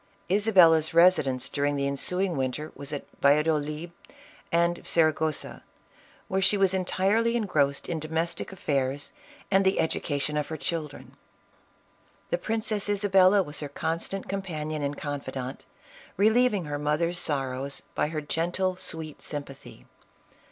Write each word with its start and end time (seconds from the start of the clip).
Isabella's 0.31 0.95
residence 0.95 1.47
during 1.47 1.75
the 1.75 1.85
ensuing 1.85 2.35
winter 2.35 2.71
was 2.73 2.91
at 2.91 3.05
Valladolid 3.19 3.91
and 4.51 4.81
Saragossa, 4.83 5.61
where 6.27 6.41
she 6.41 6.57
was 6.57 6.73
entirely 6.73 7.35
en 7.35 7.45
grossed 7.45 7.87
in 7.87 7.99
domestic 7.99 8.51
affairs 8.51 9.13
and 9.51 9.63
the 9.63 9.79
education 9.79 10.37
of 10.37 10.47
her 10.47 10.57
children. 10.57 11.15
The 12.31 12.39
Princess 12.39 12.89
Isabella 12.89 13.43
was 13.43 13.59
her 13.59 13.69
constant 13.69 14.27
com 14.27 14.41
panion 14.41 14.81
and 14.83 14.97
confidant, 14.97 15.65
relieving 16.17 16.65
her 16.65 16.79
mother's 16.79 17.19
sorrows 17.19 17.83
by 17.93 18.07
her 18.07 18.21
gentle, 18.21 18.77
sweet 18.77 19.21
sympathy. 19.21 19.85